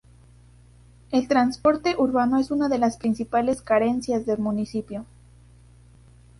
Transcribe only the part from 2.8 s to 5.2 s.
principales carencias del municipio.